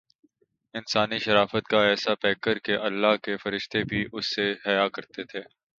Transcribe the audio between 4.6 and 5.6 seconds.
حیا کرتے تھے۔